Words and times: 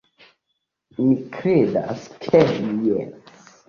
Mi 1.03 1.11
kredas 1.37 2.11
ke 2.27 2.45
jes. 2.91 3.35